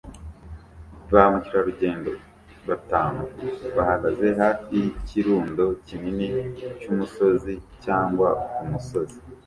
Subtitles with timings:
[1.11, 2.11] Ba mukerarugendo
[2.69, 3.21] batanu
[3.75, 6.43] bahagaze hafi yikirundo kinini
[6.81, 8.27] cyumusozi cyangwa
[8.63, 9.19] umusozi